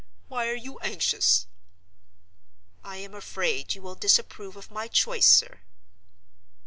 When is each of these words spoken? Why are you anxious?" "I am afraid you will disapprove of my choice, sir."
Why 0.29 0.47
are 0.47 0.55
you 0.55 0.79
anxious?" 0.79 1.45
"I 2.83 2.97
am 2.97 3.13
afraid 3.13 3.75
you 3.75 3.83
will 3.83 3.93
disapprove 3.93 4.55
of 4.55 4.71
my 4.71 4.87
choice, 4.87 5.27
sir." 5.31 5.59